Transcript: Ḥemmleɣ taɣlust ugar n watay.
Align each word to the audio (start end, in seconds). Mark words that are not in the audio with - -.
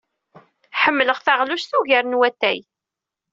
Ḥemmleɣ 0.81 1.19
taɣlust 1.21 1.71
ugar 1.79 2.03
n 2.07 2.17
watay. 2.19 2.59